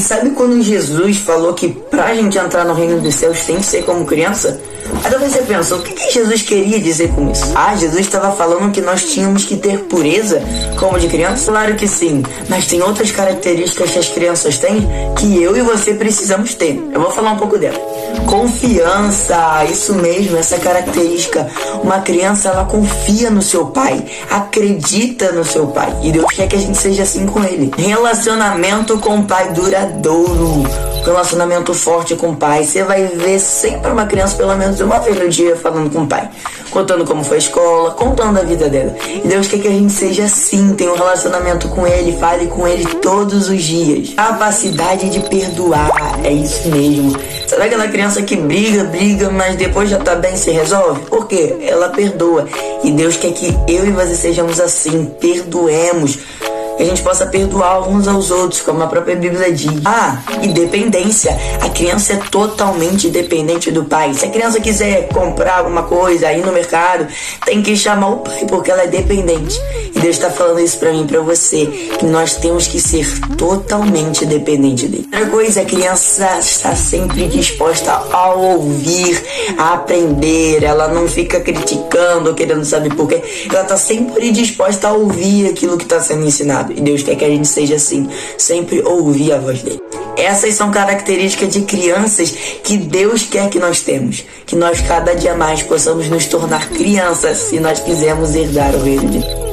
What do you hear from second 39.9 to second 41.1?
seja assim, tenha um